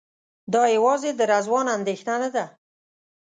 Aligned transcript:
دا 0.53 0.63
یوازې 0.75 1.11
د 1.15 1.21
رضوان 1.33 1.65
اندېښنه 1.77 2.15
نه 2.23 2.29
ده. 2.35 2.45